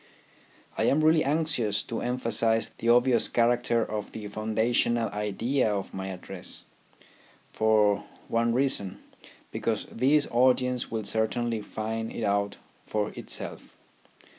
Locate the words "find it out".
11.61-12.57